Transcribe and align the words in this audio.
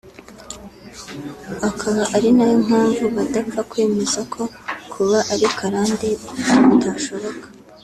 akaba 1.69 2.01
ari 2.15 2.29
na 2.35 2.43
yo 2.51 2.57
mpamvu 2.67 3.03
badapfa 3.15 3.59
kwemeza 3.69 4.19
ko 4.33 4.41
kuba 4.91 5.19
ari 5.33 5.47
karande 5.57 6.09
bitashoboka 6.69 7.45